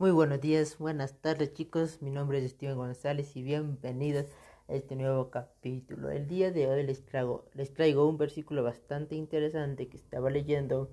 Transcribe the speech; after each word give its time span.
Muy 0.00 0.12
buenos 0.12 0.40
días, 0.40 0.78
buenas 0.78 1.20
tardes 1.20 1.54
chicos, 1.54 2.02
mi 2.02 2.12
nombre 2.12 2.38
es 2.38 2.52
Steven 2.52 2.76
González 2.76 3.34
y 3.34 3.42
bienvenidos 3.42 4.26
a 4.68 4.74
este 4.74 4.94
nuevo 4.94 5.28
capítulo. 5.28 6.10
El 6.10 6.28
día 6.28 6.52
de 6.52 6.68
hoy 6.68 6.84
les 6.84 7.04
traigo, 7.04 7.46
les 7.52 7.74
traigo 7.74 8.08
un 8.08 8.16
versículo 8.16 8.62
bastante 8.62 9.16
interesante 9.16 9.88
que 9.88 9.96
estaba 9.96 10.30
leyendo 10.30 10.88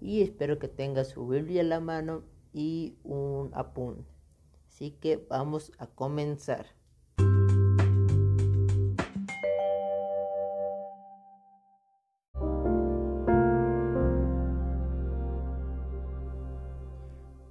y 0.00 0.22
espero 0.22 0.58
que 0.58 0.66
tenga 0.66 1.04
su 1.04 1.28
Biblia 1.28 1.60
en 1.60 1.68
la 1.68 1.78
mano 1.78 2.24
y 2.52 2.96
un 3.04 3.52
apunte. 3.54 4.10
Así 4.66 4.90
que 4.90 5.24
vamos 5.30 5.70
a 5.78 5.86
comenzar. 5.86 6.66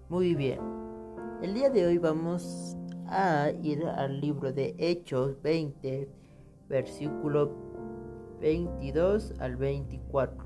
Muy 0.10 0.36
bien. 0.36 0.73
El 1.44 1.56
día 1.56 1.70
de 1.70 1.86
hoy 1.86 1.98
vamos 1.98 2.78
a 3.06 3.52
ir 3.62 3.86
al 3.86 4.22
libro 4.22 4.54
de 4.54 4.76
Hechos 4.78 5.42
20, 5.42 6.08
versículo 6.70 7.52
22 8.40 9.34
al 9.40 9.58
24. 9.58 10.38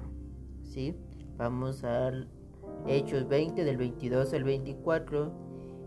¿Sí? 0.63 0.95
Vamos 1.37 1.83
al 1.83 2.27
Hechos 2.87 3.27
20 3.27 3.63
del 3.63 3.77
22 3.77 4.33
al 4.33 4.43
24 4.43 5.31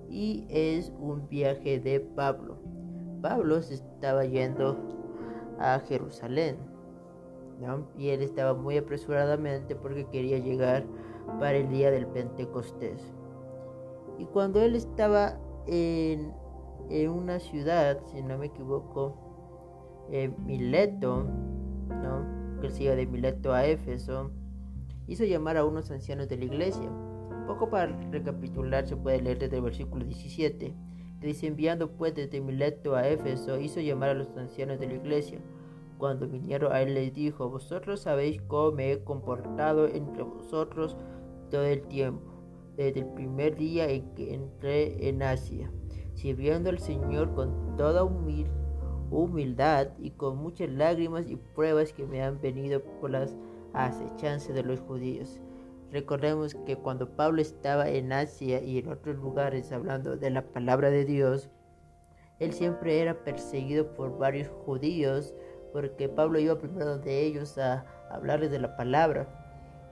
y 0.09 0.47
es 0.49 0.93
un 1.01 1.29
viaje 1.29 1.81
de 1.81 1.99
Pablo. 1.99 2.59
Pablo 3.21 3.63
se 3.63 3.75
estaba 3.75 4.25
yendo 4.25 4.79
a 5.59 5.81
Jerusalén. 5.89 6.57
Y 7.99 8.11
él 8.11 8.23
estaba 8.23 8.55
muy 8.55 8.77
apresuradamente 8.77 9.75
porque 9.75 10.07
quería 10.07 10.39
llegar 10.39 10.85
para 11.41 11.57
el 11.57 11.69
día 11.69 11.91
del 11.91 12.07
Pentecostés. 12.07 13.13
Y 14.21 14.27
cuando 14.27 14.61
él 14.61 14.75
estaba 14.75 15.39
en, 15.67 16.35
una 17.09 17.41
ciudad, 17.41 17.99
si 18.13 18.21
no 18.21 18.37
me 18.37 18.47
equivoco, 18.47 19.17
Mileto, 20.45 21.25
¿no? 21.89 22.61
que 22.61 22.69
se 22.69 22.85
iba 22.85 22.95
de 22.97 23.07
Mileto 23.07 23.55
a 23.55 23.65
Éfeso, 23.65 24.31
hizo 25.07 25.25
llamar 25.25 25.57
a 25.57 25.65
unos 25.65 25.91
ancianos 25.91 26.29
de 26.29 26.37
la 26.37 26.45
iglesia. 26.45 26.87
Un 26.87 27.47
poco 27.47 27.71
para 27.71 27.87
recapitular 28.11 28.87
se 28.87 28.95
puede 28.95 29.23
leer 29.23 29.39
desde 29.39 29.57
el 29.57 29.63
versículo 29.63 30.05
17, 30.05 30.75
que 31.21 31.27
dice, 31.27 31.47
enviando 31.47 31.91
pues 31.93 32.15
desde 32.15 32.43
Mileto 32.43 32.97
a 32.97 33.09
Éfeso, 33.09 33.59
hizo 33.59 33.81
llamar 33.81 34.11
a 34.11 34.15
los 34.15 34.37
ancianos 34.37 34.79
de 34.79 34.89
la 34.89 34.95
iglesia. 34.97 35.41
Cuando 35.97 36.29
vinieron 36.29 36.71
a 36.73 36.83
él 36.83 36.93
les 36.93 37.15
dijo, 37.15 37.49
vosotros 37.49 38.01
sabéis 38.01 38.43
cómo 38.43 38.73
me 38.73 38.93
he 38.93 39.03
comportado 39.03 39.87
entre 39.89 40.25
vosotros 40.25 40.99
todo 41.51 41.65
el 41.65 41.81
tiempo 41.89 42.30
desde 42.85 43.01
el 43.01 43.07
primer 43.09 43.57
día 43.57 43.91
en 43.91 44.15
que 44.15 44.33
entré 44.33 45.07
en 45.07 45.23
Asia, 45.23 45.71
sirviendo 46.15 46.71
al 46.71 46.79
Señor 46.79 47.35
con 47.35 47.77
toda 47.77 48.05
humildad 49.11 49.89
y 49.99 50.13
con 50.13 50.39
muchas 50.39 50.71
lágrimas 50.71 51.29
y 51.29 51.37
pruebas 51.37 51.93
que 51.93 52.07
me 52.07 52.23
han 52.23 52.41
venido 52.41 52.83
por 52.83 53.11
las 53.11 53.37
acechanzas 53.75 54.55
de 54.55 54.63
los 54.63 54.81
judíos. 54.81 55.41
Recordemos 55.93 56.55
que 56.65 56.77
cuando 56.77 57.17
Pablo 57.17 57.43
estaba 57.43 57.91
en 57.91 58.15
Asia 58.15 58.63
y 58.63 58.79
en 58.79 58.89
otros 58.89 59.17
lugares 59.17 59.73
hablando 59.73 60.17
de 60.17 60.31
la 60.31 60.47
palabra 60.47 60.89
de 60.89 61.05
Dios, 61.05 61.51
él 62.39 62.55
siempre 62.55 63.01
era 63.01 63.25
perseguido 63.25 63.93
por 63.93 64.17
varios 64.17 64.49
judíos 64.65 65.35
porque 65.75 66.09
Pablo 66.09 66.39
iba 66.39 66.59
primero 66.59 66.97
de 66.97 67.27
ellos 67.27 67.59
a 67.59 67.85
hablarles 68.11 68.51
de 68.51 68.59
la 68.59 68.75
palabra. 68.79 69.40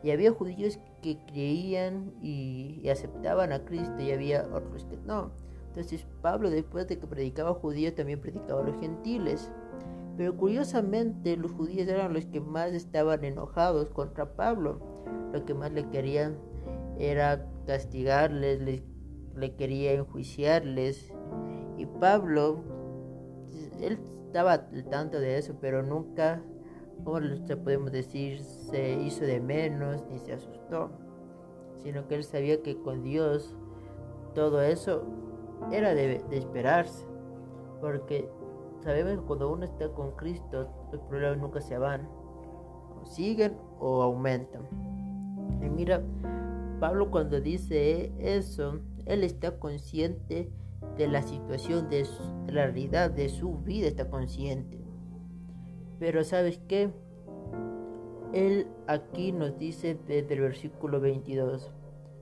Y 0.03 0.11
había 0.11 0.33
judíos 0.33 0.79
que 1.03 1.19
creían 1.27 2.13
y, 2.23 2.89
aceptaban 2.89 3.53
a 3.53 3.65
Cristo 3.65 4.01
y 4.01 4.13
había 4.13 4.49
otros 4.53 4.85
que 4.85 4.97
no. 4.99 5.33
Entonces 5.69 6.07
Pablo 6.23 6.51
después 6.51 6.89
de 6.89 6.99
que 6.99 7.07
predicaba 7.07 7.51
a 7.51 7.55
judíos 7.55 7.95
también 7.95 8.21
predicaba 8.21 8.63
a 8.63 8.65
los 8.65 8.81
gentiles. 8.81 9.51
Pero 10.17 10.37
curiosamente 10.37 11.37
los 11.37 11.53
judíos 11.53 11.87
eran 11.89 12.13
los 12.13 12.27
que 12.27 12.41
más 12.41 12.73
estaban 12.73 13.25
enojados 13.25 13.91
contra 13.91 14.35
Pablo. 14.35 14.81
Lo 15.33 15.45
que 15.45 15.55
más 15.55 15.73
le 15.73 15.89
querían 15.91 16.37
era 16.99 17.47
castigarles, 17.67 18.61
le, 18.61 18.83
le 19.37 19.55
quería 19.55 19.93
enjuiciarles. 19.93 21.13
Y 21.77 21.87
Pablo, 21.87 22.65
él 23.81 24.01
estaba 24.27 24.55
al 24.55 24.85
tanto 24.91 25.21
de 25.21 25.39
eso, 25.39 25.57
pero 25.61 25.83
nunca 25.83 26.43
como 27.05 27.19
podemos 27.65 27.93
decir, 27.93 28.43
se 28.43 28.93
hizo 28.93 29.25
de 29.25 29.41
menos 29.41 30.05
ni 30.11 30.19
se 30.19 30.33
asustó, 30.33 30.91
sino 31.83 32.07
que 32.07 32.17
él 32.17 32.25
sabía 32.25 32.63
que 32.63 32.77
con 32.81 33.03
Dios 33.03 33.55
todo 34.35 34.63
eso 34.63 35.05
era 35.73 35.95
de, 35.95 36.23
esperarse, 36.31 37.07
porque 37.81 38.29
sabemos 38.83 39.21
que 39.21 39.27
cuando 39.27 39.53
uno 39.53 39.65
está 39.65 39.89
con 39.91 40.13
Cristo, 40.13 40.69
los 40.93 41.01
problemas 41.03 41.39
nunca 41.39 41.61
se 41.61 41.79
van, 41.79 42.09
o 43.01 43.05
siguen 43.05 43.57
o 43.81 44.03
aumentan. 44.03 44.63
Y 45.63 45.69
mira, 45.69 46.03
Pablo 46.81 47.11
cuando 47.11 47.41
dice 47.41 48.13
eso, 48.19 48.81
él 49.07 49.25
está 49.25 49.59
consciente 49.59 50.53
de 50.97 51.09
la 51.09 51.23
situación, 51.23 51.89
de 51.89 52.07
la 52.49 52.65
realidad 52.65 53.11
de 53.11 53.29
su 53.29 53.59
vida, 53.59 53.89
está 53.89 54.09
consciente. 54.09 54.78
Pero 55.99 56.25
sabes 56.25 56.61
qué? 56.69 56.91
Él 58.33 58.67
aquí 58.87 59.33
nos 59.33 59.59
dice 59.59 59.97
desde 60.07 60.35
el 60.35 60.41
versículo 60.41 61.01
22. 61.01 61.71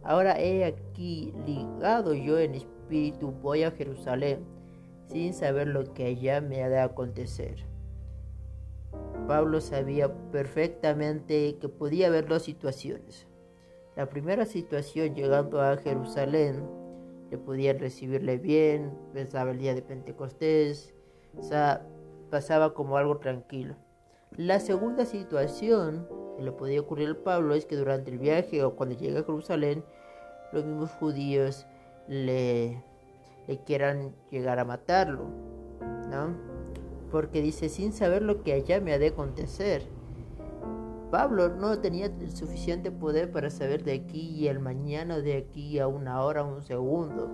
Ahora 0.03 0.41
he 0.41 0.65
aquí 0.65 1.35
ligado 1.47 2.15
yo 2.15 2.39
en 2.39 2.55
espíritu 2.55 3.33
voy 3.43 3.65
a 3.65 3.73
Jerusalén 3.73 4.45
sin 5.09 5.35
saber 5.35 5.69
lo 5.69 5.93
que 5.95 6.07
allá 6.07 6.41
me 6.41 6.63
ha 6.63 6.69
de 6.69 6.79
acontecer. 6.79 7.65
Pablo 9.27 9.61
sabía 9.61 10.13
perfectamente 10.31 11.57
que 11.61 11.69
podía 11.69 12.07
haber 12.07 12.27
dos 12.27 12.43
situaciones. 12.43 13.27
La 13.97 14.09
primera 14.09 14.45
situación 14.45 15.15
llegando 15.15 15.61
a 15.61 15.77
Jerusalén, 15.79 16.63
le 17.31 17.39
podían 17.39 17.79
recibirle 17.79 18.39
bien, 18.39 18.93
pensaba 19.13 19.51
el 19.51 19.59
día 19.59 19.75
de 19.75 19.83
Pentecostés, 19.83 20.95
o 21.37 21.43
sea, 21.43 21.85
pasaba 22.31 22.75
como 22.75 22.97
algo 22.97 23.19
tranquilo. 23.19 23.77
La 24.37 24.61
segunda 24.61 25.07
situación 25.07 26.07
que 26.37 26.43
le 26.43 26.53
podía 26.53 26.81
ocurrir 26.81 27.09
al 27.09 27.17
Pablo 27.17 27.55
es 27.55 27.67
que 27.67 27.77
durante 27.77 28.11
el 28.11 28.19
viaje 28.19 28.63
o 28.63 28.77
cuando 28.77 28.97
llega 28.97 29.21
a 29.21 29.25
Jerusalén, 29.25 29.85
los 30.53 30.65
mismos 30.65 30.91
judíos 30.93 31.67
le, 32.09 32.83
le 33.47 33.59
quieran 33.65 34.15
llegar 34.31 34.59
a 34.59 34.65
matarlo, 34.65 35.25
¿no? 36.11 36.37
Porque 37.11 37.41
dice, 37.41 37.69
sin 37.69 37.93
saber 37.93 38.23
lo 38.23 38.43
que 38.43 38.53
allá 38.53 38.81
me 38.81 38.93
ha 38.93 38.99
de 38.99 39.09
acontecer. 39.09 39.83
Pablo 41.11 41.49
no 41.49 41.79
tenía 41.79 42.07
el 42.07 42.37
suficiente 42.37 42.91
poder 42.91 43.31
para 43.31 43.49
saber 43.49 43.85
de 43.85 43.93
aquí 43.93 44.31
y 44.31 44.49
el 44.49 44.59
mañana, 44.59 45.21
de 45.21 45.37
aquí 45.37 45.79
a 45.79 45.87
una 45.87 46.23
hora, 46.23 46.43
un 46.43 46.63
segundo. 46.63 47.31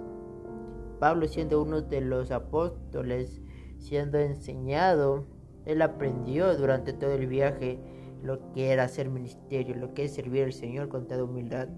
Pablo 1.01 1.27
siendo 1.27 1.61
uno 1.61 1.81
de 1.81 2.01
los 2.01 2.31
apóstoles, 2.31 3.41
siendo 3.83 4.19
enseñado, 4.19 5.25
él 5.65 5.83
aprendió 5.83 6.57
durante 6.57 6.93
todo 6.93 7.13
el 7.13 7.27
viaje 7.27 7.79
lo 8.23 8.53
que 8.53 8.71
era 8.71 8.85
hacer 8.85 9.11
ministerio, 9.11 9.75
lo 9.75 9.93
que 9.93 10.05
es 10.05 10.15
servir 10.15 10.45
al 10.45 10.53
Señor 10.53 10.89
con 10.89 11.09
toda 11.09 11.25
humildad. 11.25 11.69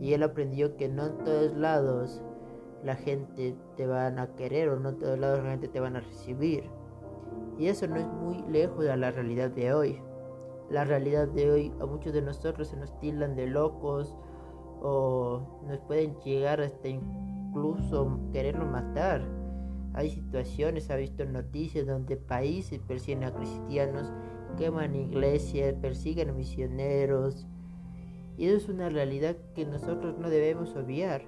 Y 0.00 0.14
él 0.14 0.22
aprendió 0.22 0.76
que 0.76 0.88
no 0.88 1.06
en 1.06 1.18
todos 1.24 1.52
lados 1.56 2.22
la 2.84 2.94
gente 2.94 3.56
te 3.76 3.86
van 3.86 4.18
a 4.18 4.34
querer 4.34 4.68
o 4.68 4.78
no 4.78 4.90
en 4.90 4.98
todos 4.98 5.18
lados 5.18 5.42
la 5.42 5.50
gente 5.50 5.68
te 5.68 5.80
van 5.80 5.96
a 5.96 6.00
recibir. 6.00 6.64
Y 7.58 7.66
eso 7.66 7.86
no 7.86 7.96
es 7.96 8.06
muy 8.06 8.42
lejos 8.48 8.84
de 8.84 8.96
la 8.96 9.10
realidad 9.10 9.50
de 9.50 9.74
hoy. 9.74 10.00
La 10.70 10.84
realidad 10.84 11.28
de 11.28 11.50
hoy 11.50 11.72
a 11.80 11.86
muchos 11.86 12.12
de 12.12 12.22
nosotros 12.22 12.68
se 12.68 12.76
nos 12.76 12.98
tildan 13.00 13.34
de 13.34 13.46
locos 13.48 14.16
o 14.80 15.60
nos 15.66 15.78
pueden 15.80 16.16
llegar 16.20 16.60
hasta 16.60 16.88
incluso 16.88 18.18
querernos 18.32 18.70
matar 18.70 19.41
hay 19.94 20.10
situaciones, 20.10 20.90
ha 20.90 20.96
visto 20.96 21.24
noticias 21.24 21.86
donde 21.86 22.16
países 22.16 22.80
persiguen 22.80 23.24
a 23.24 23.34
cristianos, 23.34 24.10
queman 24.56 24.94
iglesias, 24.94 25.74
persiguen 25.80 26.30
a 26.30 26.32
misioneros. 26.32 27.46
Y 28.38 28.46
eso 28.46 28.56
es 28.56 28.68
una 28.68 28.88
realidad 28.88 29.36
que 29.54 29.66
nosotros 29.66 30.16
no 30.18 30.30
debemos 30.30 30.74
obviar. 30.76 31.22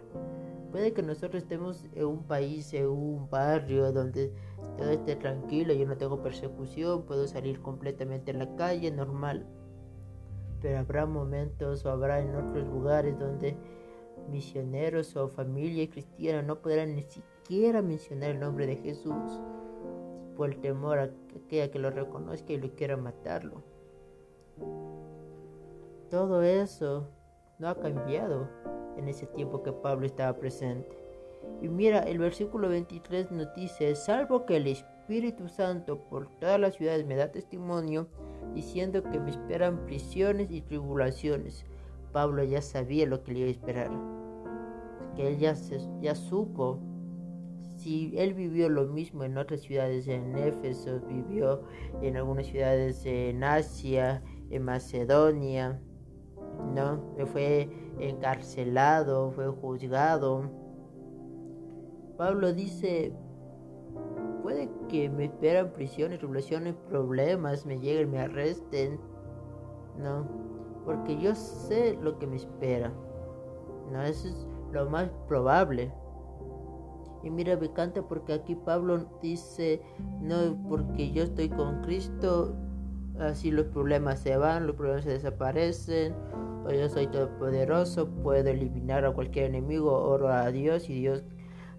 Puede 0.72 0.92
que 0.92 1.02
nosotros 1.02 1.42
estemos 1.42 1.84
en 1.94 2.06
un 2.06 2.22
país, 2.24 2.72
en 2.74 2.88
un 2.88 3.28
barrio 3.30 3.92
donde 3.92 4.32
todo 4.76 4.90
esté 4.90 5.14
tranquilo, 5.14 5.72
yo 5.74 5.86
no 5.86 5.96
tengo 5.96 6.22
persecución, 6.22 7.02
puedo 7.02 7.28
salir 7.28 7.60
completamente 7.60 8.30
en 8.30 8.38
la 8.40 8.56
calle, 8.56 8.90
normal. 8.90 9.46
Pero 10.60 10.78
habrá 10.78 11.06
momentos 11.06 11.84
o 11.84 11.90
habrá 11.90 12.20
en 12.20 12.34
otros 12.34 12.66
lugares 12.66 13.16
donde 13.18 13.56
misioneros 14.28 15.16
o 15.16 15.28
familia 15.28 15.88
cristiana 15.88 16.42
no 16.42 16.60
podrán 16.60 16.94
ni 16.94 17.02
siquiera 17.02 17.82
mencionar 17.82 18.30
el 18.30 18.40
nombre 18.40 18.66
de 18.66 18.76
Jesús 18.76 19.40
por 20.36 20.50
el 20.50 20.60
temor 20.60 20.98
a 20.98 21.10
aquella 21.36 21.70
que 21.70 21.78
lo 21.78 21.90
reconozca 21.90 22.52
y 22.52 22.58
lo 22.58 22.74
quiera 22.74 22.96
matarlo. 22.96 23.62
Todo 26.10 26.42
eso 26.42 27.08
no 27.58 27.68
ha 27.68 27.78
cambiado 27.78 28.48
en 28.96 29.08
ese 29.08 29.26
tiempo 29.26 29.62
que 29.62 29.72
Pablo 29.72 30.06
estaba 30.06 30.38
presente. 30.38 30.98
Y 31.60 31.68
mira, 31.68 32.00
el 32.00 32.18
versículo 32.18 32.68
23 32.68 33.30
nos 33.30 33.54
dice, 33.54 33.94
salvo 33.94 34.46
que 34.46 34.56
el 34.56 34.66
Espíritu 34.66 35.48
Santo 35.48 35.98
por 35.98 36.28
todas 36.38 36.58
las 36.58 36.74
ciudades 36.74 37.06
me 37.06 37.16
da 37.16 37.30
testimonio, 37.30 38.08
diciendo 38.54 39.02
que 39.02 39.20
me 39.20 39.30
esperan 39.30 39.84
prisiones 39.86 40.50
y 40.50 40.60
tribulaciones. 40.60 41.64
Pablo 42.12 42.44
ya 42.44 42.62
sabía 42.62 43.06
lo 43.06 43.22
que 43.24 43.32
le 43.32 43.38
iba 43.40 43.48
a 43.48 43.52
esperar, 43.52 43.90
que 45.14 45.28
él 45.28 45.38
ya, 45.38 45.54
ya 46.00 46.14
supo. 46.14 46.80
Si 47.76 48.12
él 48.16 48.34
vivió 48.34 48.68
lo 48.68 48.86
mismo 48.86 49.24
en 49.24 49.36
otras 49.36 49.60
ciudades, 49.60 50.06
en 50.06 50.36
Éfeso, 50.38 51.00
vivió 51.08 51.62
en 52.02 52.16
algunas 52.16 52.46
ciudades 52.46 53.04
en 53.04 53.42
Asia, 53.42 54.22
en 54.50 54.62
Macedonia, 54.62 55.80
¿no? 56.74 57.02
Fue 57.26 57.68
encarcelado, 57.98 59.32
fue 59.32 59.48
juzgado. 59.48 60.50
Pablo 62.16 62.52
dice, 62.52 63.12
puede 64.42 64.70
que 64.88 65.08
me 65.10 65.24
esperan 65.24 65.72
prisiones, 65.72 66.18
tribulaciones, 66.18 66.74
problemas, 66.88 67.66
me 67.66 67.80
lleguen, 67.80 68.10
me 68.10 68.20
arresten. 68.20 69.00
No, 69.98 70.28
porque 70.84 71.18
yo 71.18 71.34
sé 71.34 71.98
lo 72.00 72.18
que 72.18 72.26
me 72.26 72.36
espera. 72.36 72.92
No, 73.92 74.02
eso 74.02 74.28
es 74.28 74.46
lo 74.74 74.90
más 74.90 75.08
probable. 75.28 75.92
Y 77.22 77.30
mira, 77.30 77.56
me 77.56 77.66
encanta 77.66 78.02
porque 78.02 78.34
aquí 78.34 78.54
Pablo 78.54 79.06
dice, 79.22 79.80
no, 80.20 80.56
porque 80.68 81.10
yo 81.10 81.22
estoy 81.22 81.48
con 81.48 81.80
Cristo, 81.80 82.54
así 83.18 83.50
los 83.50 83.66
problemas 83.66 84.20
se 84.20 84.36
van, 84.36 84.66
los 84.66 84.76
problemas 84.76 85.04
se 85.04 85.12
desaparecen, 85.12 86.14
o 86.66 86.70
yo 86.70 86.86
soy 86.88 87.06
todopoderoso, 87.06 88.08
puedo 88.22 88.50
eliminar 88.50 89.06
a 89.06 89.12
cualquier 89.12 89.46
enemigo, 89.46 89.92
oro 89.92 90.28
a 90.28 90.50
Dios 90.50 90.90
y 90.90 90.94
Dios 91.00 91.24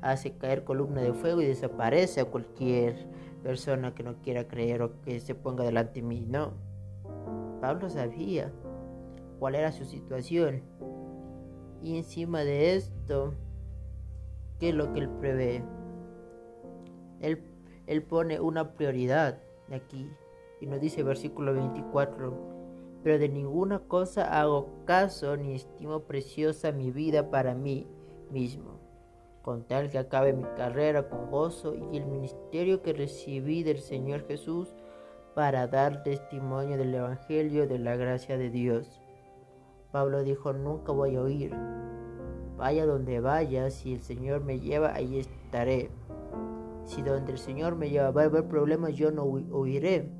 hace 0.01 0.35
caer 0.37 0.63
columna 0.63 1.01
de 1.01 1.13
fuego 1.13 1.41
y 1.41 1.45
desaparece 1.45 2.21
a 2.21 2.25
cualquier 2.25 3.07
persona 3.43 3.93
que 3.93 4.01
no 4.01 4.15
quiera 4.21 4.47
creer 4.47 4.81
o 4.81 5.01
que 5.01 5.19
se 5.19 5.35
ponga 5.35 5.63
delante 5.63 6.01
de 6.01 6.07
mí. 6.07 6.25
No, 6.27 6.53
Pablo 7.61 7.89
sabía 7.89 8.51
cuál 9.37 9.55
era 9.55 9.71
su 9.71 9.85
situación 9.85 10.63
y 11.85 11.97
encima 11.97 12.43
de 12.43 12.75
esto, 12.75 13.35
¿qué 14.59 14.69
es 14.69 14.75
lo 14.75 14.91
que 14.91 15.01
él 15.01 15.09
prevé? 15.19 15.63
Él, 17.19 17.43
él 17.85 18.01
pone 18.01 18.39
una 18.39 18.73
prioridad 18.73 19.37
aquí 19.71 20.09
y 20.59 20.65
nos 20.65 20.81
dice 20.81 21.03
versículo 21.03 21.53
24, 21.53 22.33
pero 23.03 23.19
de 23.19 23.29
ninguna 23.29 23.79
cosa 23.79 24.41
hago 24.41 24.83
caso 24.85 25.37
ni 25.37 25.53
estimo 25.53 25.99
preciosa 25.99 26.71
mi 26.71 26.89
vida 26.89 27.29
para 27.29 27.53
mí 27.53 27.85
mismo, 28.31 28.79
con 29.43 29.63
tal 29.67 29.91
que 29.91 29.99
acabe 29.99 30.33
mi 30.33 30.45
carrera 30.57 31.07
con 31.07 31.29
gozo 31.29 31.75
y 31.75 31.97
el 31.97 32.07
ministerio 32.07 32.81
que 32.81 32.93
recibí 32.93 33.61
del 33.61 33.79
Señor 33.79 34.25
Jesús 34.25 34.73
para 35.35 35.67
dar 35.67 36.01
testimonio 36.01 36.77
del 36.77 36.95
Evangelio 36.95 37.67
de 37.67 37.77
la 37.77 37.95
gracia 37.95 38.39
de 38.39 38.49
Dios. 38.49 39.04
Pablo 39.95 40.25
dijo, 40.25 40.51
nunca 40.51 40.91
voy 40.91 41.15
a 41.15 41.21
huir. 41.21 41.55
Vaya 42.57 42.85
donde 42.85 43.21
vaya, 43.21 43.69
si 43.69 43.93
el 43.93 44.01
Señor 44.01 44.43
me 44.43 44.59
lleva, 44.59 44.93
ahí 44.93 45.19
estaré. 45.19 45.89
Si 46.83 47.01
donde 47.01 47.31
el 47.31 47.37
Señor 47.37 47.77
me 47.77 47.89
lleva 47.89 48.11
va 48.11 48.23
a 48.23 48.25
haber 48.25 48.45
problemas, 48.45 48.93
yo 48.95 49.11
no 49.11 49.23
huiré. 49.23 50.11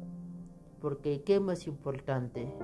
Porque 0.80 1.24
¿qué 1.24 1.36
es 1.36 1.42
más 1.42 1.68
importante? 1.68 2.56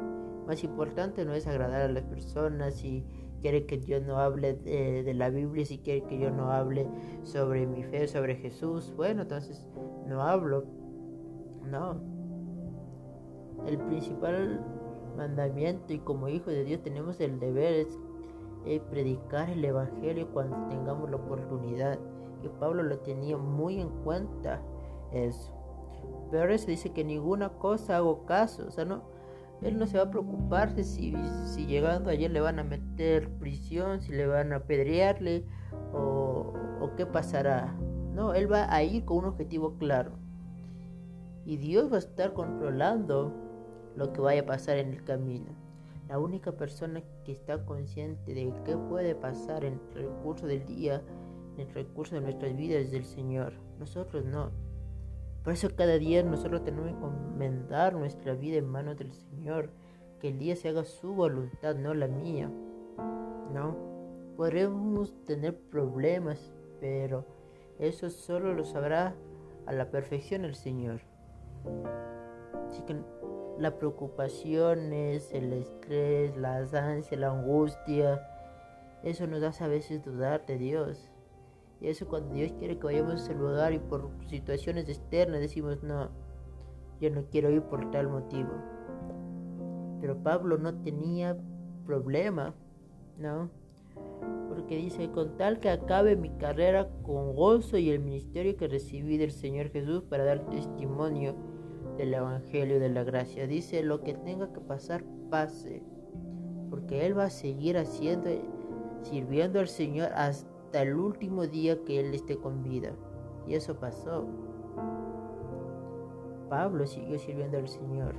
Más 0.47 0.63
importante 0.63 1.25
no 1.25 1.33
es 1.33 1.47
agradar 1.47 1.81
a 1.81 1.91
las 1.91 2.03
personas 2.03 2.75
si 2.75 3.03
quiere 3.41 3.65
que 3.65 3.81
yo 3.81 3.99
no 3.99 4.15
hable 4.15 4.53
de, 4.53 5.13
la 5.13 5.29
Biblia, 5.29 5.65
si 5.65 5.79
quiere 5.79 6.05
que 6.05 6.17
yo 6.17 6.31
no 6.31 6.49
hable 6.49 6.87
sobre 7.23 7.67
mi 7.67 7.83
fe, 7.83 8.07
sobre 8.07 8.37
Jesús. 8.37 8.93
Bueno, 8.95 9.23
entonces 9.23 9.67
no 10.07 10.21
hablo. 10.21 10.63
No. 11.69 11.99
El 13.67 13.77
principal 13.79 14.70
mandamiento 15.15 15.93
y 15.93 15.99
como 15.99 16.27
hijo 16.27 16.49
de 16.49 16.63
Dios 16.63 16.81
tenemos 16.81 17.19
el 17.19 17.39
deber 17.39 17.87
es 18.65 18.79
predicar 18.89 19.49
el 19.49 19.63
Evangelio 19.65 20.27
cuando 20.31 20.67
tengamos 20.69 21.09
la 21.09 21.17
oportunidad. 21.17 21.99
Y 22.43 22.47
Pablo 22.59 22.83
lo 22.83 22.99
tenía 22.99 23.37
muy 23.37 23.79
en 23.79 23.89
cuenta 24.03 24.61
eso. 25.11 25.53
Pero 26.31 26.57
se 26.57 26.71
dice 26.71 26.91
que 26.91 27.03
ninguna 27.03 27.49
cosa 27.49 27.97
hago 27.97 28.25
caso. 28.25 28.65
O 28.67 28.71
sea, 28.71 28.85
no, 28.85 29.03
él 29.61 29.77
no 29.77 29.85
se 29.85 29.97
va 29.97 30.05
a 30.05 30.09
preocuparse 30.09 30.83
si, 30.83 31.15
si 31.45 31.65
llegando 31.65 32.09
ayer 32.09 32.31
le 32.31 32.41
van 32.41 32.59
a 32.59 32.63
meter 32.63 33.29
prisión, 33.37 34.01
si 34.01 34.11
le 34.11 34.25
van 34.25 34.53
a 34.53 34.57
apedrearle 34.57 35.45
o, 35.93 36.53
o 36.79 36.95
qué 36.95 37.05
pasará. 37.05 37.75
No, 38.13 38.33
él 38.33 38.51
va 38.51 38.73
a 38.73 38.83
ir 38.83 39.05
con 39.05 39.17
un 39.17 39.25
objetivo 39.25 39.77
claro. 39.77 40.11
Y 41.45 41.57
Dios 41.57 41.91
va 41.91 41.97
a 41.97 41.99
estar 41.99 42.33
controlando 42.33 43.33
lo 43.95 44.13
que 44.13 44.21
vaya 44.21 44.41
a 44.41 44.45
pasar 44.45 44.77
en 44.77 44.89
el 44.89 45.03
camino. 45.03 45.51
La 46.07 46.19
única 46.19 46.51
persona 46.51 47.01
que 47.23 47.31
está 47.31 47.65
consciente 47.65 48.33
de 48.33 48.53
qué 48.65 48.75
puede 48.75 49.15
pasar 49.15 49.63
en 49.63 49.79
el 49.95 50.03
recurso 50.03 50.45
del 50.45 50.65
día, 50.65 51.01
en 51.55 51.67
el 51.67 51.73
recurso 51.73 52.15
de 52.15 52.21
nuestras 52.21 52.55
vidas 52.55 52.87
es 52.87 52.93
el 52.93 53.05
Señor. 53.05 53.53
Nosotros 53.79 54.25
no. 54.25 54.51
Por 55.43 55.53
eso 55.53 55.69
cada 55.75 55.97
día 55.97 56.21
nosotros 56.21 56.63
tenemos 56.63 56.87
que 56.87 56.95
encomendar 56.95 57.93
nuestra 57.93 58.33
vida 58.33 58.57
en 58.57 58.67
manos 58.67 58.97
del 58.97 59.13
Señor. 59.13 59.69
Que 60.19 60.27
el 60.27 60.37
día 60.37 60.55
se 60.55 60.69
haga 60.69 60.83
su 60.83 61.13
voluntad, 61.13 61.75
no 61.75 61.93
la 61.93 62.07
mía. 62.07 62.51
No. 63.53 63.75
Podremos 64.37 65.13
tener 65.25 65.57
problemas, 65.57 66.51
pero 66.79 67.25
eso 67.79 68.09
solo 68.09 68.53
lo 68.53 68.65
sabrá 68.65 69.15
a 69.65 69.73
la 69.73 69.89
perfección 69.89 70.45
el 70.45 70.55
Señor. 70.55 71.01
Así 72.69 72.83
que 72.83 72.95
la 73.61 73.77
preocupación 73.77 74.91
es 74.91 75.31
el 75.33 75.53
estrés, 75.53 76.35
la 76.35 76.57
ansia, 76.57 77.15
la 77.15 77.29
angustia, 77.29 78.27
eso 79.03 79.27
nos 79.27 79.43
hace 79.43 79.63
a 79.63 79.67
veces 79.67 80.03
dudar 80.03 80.47
de 80.47 80.57
Dios. 80.57 81.11
Y 81.79 81.87
eso 81.87 82.07
cuando 82.07 82.33
Dios 82.33 82.53
quiere 82.57 82.79
que 82.79 82.85
vayamos 82.85 83.13
a 83.13 83.17
ese 83.17 83.35
lugar 83.35 83.71
y 83.73 83.79
por 83.79 84.09
situaciones 84.27 84.89
externas 84.89 85.41
decimos, 85.41 85.83
no, 85.83 86.09
yo 86.99 87.11
no 87.11 87.25
quiero 87.31 87.51
ir 87.51 87.61
por 87.61 87.91
tal 87.91 88.07
motivo. 88.07 88.49
Pero 89.99 90.17
Pablo 90.23 90.57
no 90.57 90.73
tenía 90.81 91.37
problema, 91.85 92.55
¿no? 93.19 93.51
Porque 94.49 94.75
dice, 94.75 95.11
con 95.11 95.37
tal 95.37 95.59
que 95.59 95.69
acabe 95.69 96.15
mi 96.15 96.31
carrera 96.31 96.89
con 97.03 97.35
gozo 97.35 97.77
y 97.77 97.91
el 97.91 97.99
ministerio 97.99 98.57
que 98.57 98.67
recibí 98.67 99.17
del 99.17 99.31
Señor 99.31 99.69
Jesús 99.69 100.01
para 100.01 100.25
dar 100.25 100.49
testimonio 100.49 101.35
del 101.97 102.13
Evangelio 102.13 102.79
de 102.79 102.89
la 102.89 103.03
Gracia. 103.03 103.47
Dice, 103.47 103.83
lo 103.83 104.01
que 104.01 104.13
tenga 104.13 104.51
que 104.53 104.61
pasar, 104.61 105.03
pase. 105.29 105.83
Porque 106.69 107.05
Él 107.05 107.17
va 107.17 107.25
a 107.25 107.29
seguir 107.29 107.77
haciendo, 107.77 108.29
sirviendo 109.03 109.59
al 109.59 109.67
Señor 109.67 110.11
hasta 110.13 110.81
el 110.81 110.95
último 110.95 111.47
día 111.47 111.83
que 111.83 111.99
él 111.99 112.13
esté 112.13 112.37
con 112.37 112.63
vida. 112.63 112.91
Y 113.47 113.55
eso 113.55 113.75
pasó. 113.75 114.25
Pablo 116.49 116.85
siguió 116.85 117.17
sirviendo 117.19 117.57
al 117.57 117.67
Señor. 117.67 118.15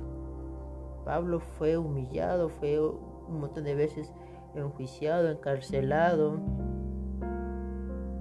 Pablo 1.05 1.39
fue 1.39 1.77
humillado, 1.77 2.49
fue 2.49 2.79
un 2.79 3.39
montón 3.39 3.63
de 3.63 3.75
veces 3.75 4.11
enjuiciado, 4.55 5.29
encarcelado. 5.29 6.39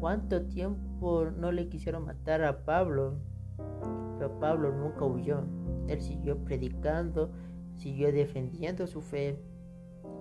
¿Cuánto 0.01 0.47
tiempo 0.47 1.27
no 1.37 1.53
le 1.53 1.69
quisieron 1.69 2.05
matar 2.05 2.43
a 2.43 2.65
Pablo? 2.65 3.19
Pero 4.23 4.39
Pablo 4.39 4.71
nunca 4.71 5.05
huyó. 5.05 5.43
Él 5.89 6.01
siguió 6.01 6.39
predicando, 6.45 7.33
siguió 7.77 8.13
defendiendo 8.13 8.87
su 8.87 9.01
fe 9.01 9.37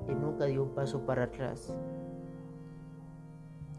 y 0.09 0.15
nunca 0.15 0.45
dio 0.45 0.63
un 0.63 0.73
paso 0.73 1.05
para 1.05 1.25
atrás 1.25 1.71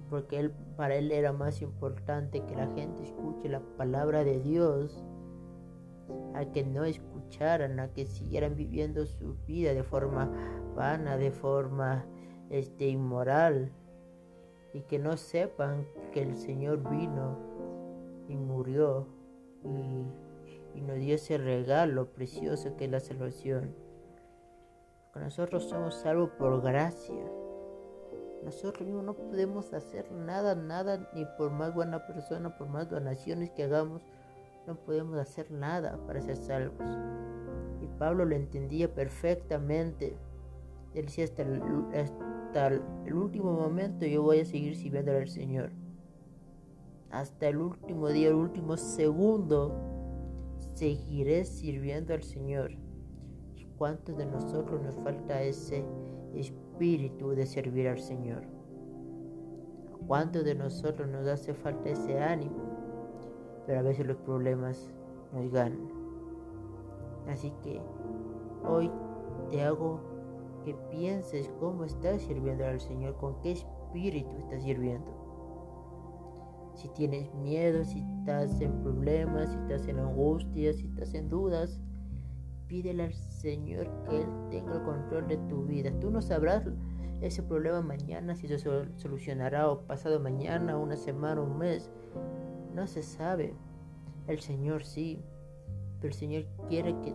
porque 0.09 0.38
él, 0.38 0.52
para 0.76 0.95
él 0.95 1.11
era 1.11 1.33
más 1.33 1.61
importante 1.62 2.45
que 2.45 2.55
la 2.55 2.67
gente 2.75 3.02
escuche 3.02 3.49
la 3.49 3.61
palabra 3.79 4.23
de 4.23 4.38
Dios 4.41 5.02
a 6.35 6.45
que 6.45 6.62
no 6.64 6.85
escucharan, 6.85 7.81
a 7.81 7.88
que 7.88 8.05
siguieran 8.07 8.55
viviendo 8.55 9.07
su 9.07 9.35
vida 9.47 9.73
de 9.73 9.83
forma 9.83 10.31
vana, 10.76 11.17
de 11.17 11.33
forma 11.33 12.05
este, 12.50 12.88
inmoral, 12.88 13.73
y 14.75 14.83
que 14.83 14.99
no 14.99 15.17
sepan 15.17 15.87
que 16.12 16.23
el 16.23 16.37
Señor 16.37 16.88
vino 16.91 17.38
y 18.29 18.37
murió 18.37 19.07
y, 19.64 20.81
nos 20.81 20.97
dio 20.97 21.14
ese 21.14 21.38
regalo 21.38 22.12
precioso 22.12 22.76
que 22.76 22.87
es 22.87 22.90
la 22.90 23.00
salvación. 23.00 23.75
Que 25.12 25.21
nosotros 25.21 25.64
somos 25.64 25.95
salvos 25.95 26.31
por 26.31 26.61
gracia 26.62 27.23
nosotros 28.45 28.87
mismos 28.87 29.04
no 29.04 29.14
podemos 29.14 29.73
hacer 29.73 30.11
nada, 30.11 30.54
nada, 30.54 31.09
ni 31.14 31.25
por 31.38 31.50
más 31.50 31.73
buena 31.73 32.04
persona, 32.07 32.57
por 32.57 32.69
más 32.69 32.90
donaciones 32.90 33.50
que 33.50 33.64
hagamos, 33.64 34.02
no 34.66 34.75
podemos 34.75 35.19
hacer 35.19 35.50
nada 35.50 35.99
para 36.07 36.21
ser 36.21 36.37
salvos. 36.37 36.85
Y 37.81 37.87
Pablo 37.99 38.25
lo 38.25 38.35
entendía 38.35 38.92
perfectamente. 38.92 40.16
Él 40.95 41.07
decía, 41.07 41.25
hasta 41.25 41.42
el, 41.42 41.62
hasta 41.95 42.66
el 42.66 43.14
último 43.14 43.52
momento 43.52 44.07
yo 44.07 44.23
voy 44.23 44.40
a 44.40 44.45
seguir 44.45 44.76
sirviendo 44.76 45.12
al 45.12 45.28
Señor. 45.28 45.71
Hasta 47.12 47.49
el 47.49 47.59
último 47.59 48.09
día, 48.09 48.28
el 48.28 48.35
último 48.35 48.76
segundo, 48.78 49.75
seguiré 50.75 51.45
sirviendo 51.45 52.14
al 52.14 52.23
Señor. 52.23 52.73
¿Y 53.54 53.66
cuántos 53.76 54.16
de 54.16 54.25
nosotros 54.25 54.83
nos 54.83 54.97
falta 54.97 55.42
ese 55.42 55.85
espíritu 56.35 57.31
de 57.31 57.45
servir 57.47 57.87
al 57.88 58.00
Señor? 58.00 58.45
¿Cuántos 60.07 60.45
de 60.45 60.54
nosotros 60.54 61.09
nos 61.09 61.28
hace 61.28 61.52
falta 61.52 61.90
ese 61.90 62.19
ánimo? 62.19 62.57
Pero 63.66 63.81
a 63.81 63.83
veces 63.83 64.07
los 64.07 64.16
problemas 64.16 64.92
nos 65.33 65.52
ganan. 65.52 65.88
Así 67.28 67.52
que 67.62 67.81
hoy 68.66 68.90
te 69.50 69.62
hago 69.62 70.00
que 70.64 70.75
pienses 70.90 71.52
cómo 71.61 71.85
estás 71.85 72.23
sirviendo 72.23 72.64
al 72.64 72.81
Señor, 72.81 73.16
con 73.16 73.38
qué 73.42 73.52
espíritu 73.52 74.35
estás 74.38 74.62
sirviendo. 74.62 75.22
Si 76.75 76.88
tienes 76.88 77.33
miedo, 77.35 77.85
si 77.85 78.00
estás 78.00 78.61
en 78.61 78.83
problemas, 78.83 79.50
si 79.50 79.57
estás 79.57 79.87
en 79.88 79.99
angustia, 79.99 80.73
si 80.73 80.87
estás 80.87 81.14
en 81.14 81.29
dudas, 81.29 81.81
pídele 82.67 83.05
al 83.05 83.14
Señor 83.14 83.91
que 84.09 84.23
Él 84.23 84.29
tenga 84.50 84.76
el 84.76 84.83
control 84.83 85.29
de 85.29 85.37
tu 85.49 85.64
vida. 85.64 85.91
Tú 86.00 86.11
no 86.11 86.23
sabrás 86.23 86.64
ese 87.21 87.43
problema 87.43 87.83
mañana 87.83 88.35
si 88.35 88.49
se 88.49 88.59
solucionará 88.59 89.71
o 89.71 89.83
pasado 89.83 90.19
mañana, 90.19 90.79
una 90.79 90.97
semana, 90.97 91.43
un 91.43 91.59
mes. 91.59 91.91
No 92.75 92.87
se 92.87 93.02
sabe. 93.02 93.55
El 94.26 94.41
Señor 94.41 94.85
sí. 94.85 95.23
Pero 96.00 96.12
el 96.12 96.19
Señor 96.19 96.47
quiere 96.69 96.99
que 97.02 97.14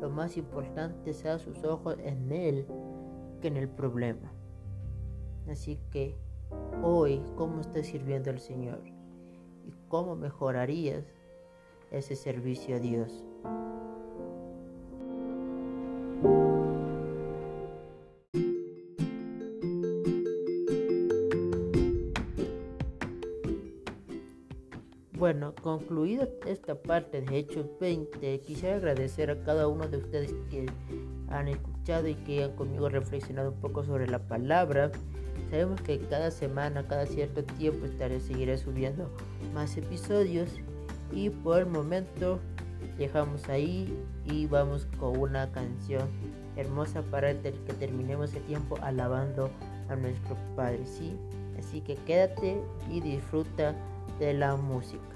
lo 0.00 0.10
más 0.10 0.36
importante 0.36 1.14
sea 1.14 1.38
sus 1.38 1.64
ojos 1.64 1.96
en 2.00 2.30
Él 2.32 2.66
que 3.40 3.48
en 3.48 3.56
el 3.56 3.68
problema. 3.68 4.32
Así 5.48 5.78
que 5.90 6.16
hoy, 6.82 7.22
¿cómo 7.36 7.60
estás 7.60 7.86
sirviendo 7.86 8.30
al 8.30 8.40
Señor? 8.40 8.95
¿Y 9.86 9.88
cómo 9.88 10.16
mejorarías 10.16 11.04
ese 11.92 12.16
servicio 12.16 12.74
a 12.76 12.80
Dios? 12.80 13.24
Bueno, 25.12 25.54
concluida 25.62 26.28
esta 26.46 26.74
parte 26.74 27.20
de 27.20 27.38
Hechos 27.38 27.66
20, 27.80 28.40
quisiera 28.40 28.76
agradecer 28.76 29.30
a 29.30 29.42
cada 29.44 29.68
uno 29.68 29.86
de 29.88 29.98
ustedes 29.98 30.34
que 30.50 30.66
han 31.28 31.48
escuchado 31.48 32.08
y 32.08 32.14
que 32.16 32.44
han 32.44 32.56
conmigo 32.56 32.88
reflexionado 32.88 33.52
un 33.52 33.60
poco 33.60 33.84
sobre 33.84 34.08
la 34.08 34.18
palabra. 34.18 34.90
Sabemos 35.50 35.80
que 35.80 36.00
cada 36.00 36.30
semana, 36.32 36.88
cada 36.88 37.06
cierto 37.06 37.44
tiempo 37.44 37.86
estaré, 37.86 38.20
seguiré 38.20 38.58
subiendo 38.58 39.10
más 39.56 39.76
episodios 39.78 40.50
y 41.10 41.30
por 41.30 41.60
el 41.60 41.66
momento 41.66 42.38
dejamos 42.98 43.48
ahí 43.48 43.98
y 44.26 44.46
vamos 44.46 44.86
con 45.00 45.18
una 45.18 45.50
canción 45.50 46.08
hermosa 46.56 47.00
para 47.02 47.32
que 47.40 47.52
terminemos 47.80 48.34
el 48.34 48.42
tiempo 48.42 48.76
alabando 48.82 49.50
a 49.88 49.96
nuestro 49.96 50.36
Padre, 50.54 50.84
¿sí? 50.84 51.16
Así 51.58 51.80
que 51.80 51.96
quédate 51.96 52.60
y 52.90 53.00
disfruta 53.00 53.74
de 54.18 54.34
la 54.34 54.56
música. 54.56 55.15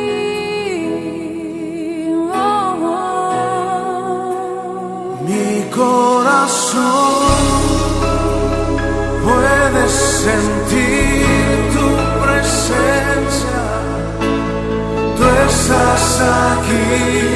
Corazón 5.71 6.81
puedes 9.23 9.91
sentir 9.91 11.25
tu 11.73 11.87
presencia, 12.23 13.63
tú 15.17 15.23
estás 15.47 16.21
aquí, 16.21 17.30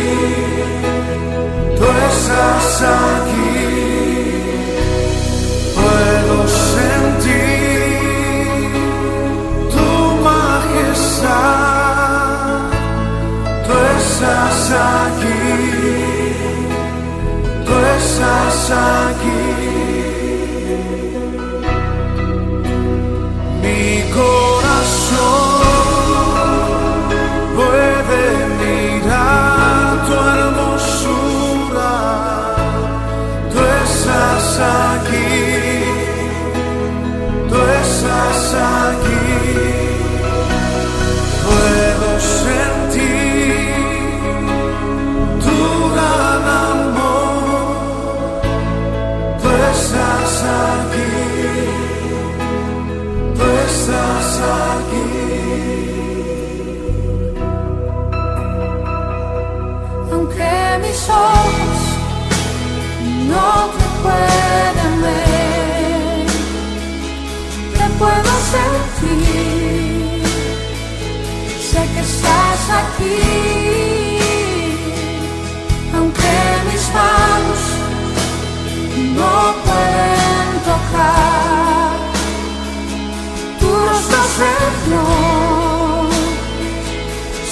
Señor 84.35 86.09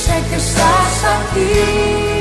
sé 0.04 0.16
que 0.30 0.36
estás 0.36 1.04
aquí. 1.16 2.13